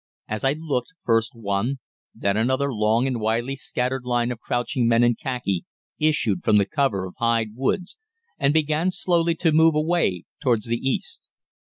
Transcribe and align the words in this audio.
As 0.27 0.43
I 0.43 0.53
looked, 0.53 0.93
first 1.05 1.35
one, 1.35 1.77
then 2.15 2.35
another 2.35 2.73
long 2.73 3.05
and 3.05 3.19
widely 3.19 3.55
scattered 3.55 4.03
line 4.03 4.31
of 4.31 4.39
crouching 4.39 4.87
men 4.87 5.03
in 5.03 5.13
khaki 5.13 5.63
issued 5.99 6.43
from 6.43 6.57
the 6.57 6.65
cover 6.65 7.05
of 7.05 7.13
Hyde 7.19 7.49
Woods 7.53 7.97
and 8.39 8.51
began 8.51 8.89
slowly 8.89 9.35
to 9.35 9.51
move 9.51 9.75
away 9.75 10.23
towards 10.41 10.65
the 10.65 10.77
east. 10.77 11.29